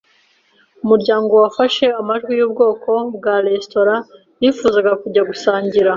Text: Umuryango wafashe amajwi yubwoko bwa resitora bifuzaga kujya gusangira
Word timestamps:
Umuryango 0.83 1.31
wafashe 1.43 1.85
amajwi 2.01 2.31
yubwoko 2.39 2.91
bwa 3.15 3.35
resitora 3.45 3.95
bifuzaga 4.39 4.91
kujya 5.01 5.21
gusangira 5.29 5.89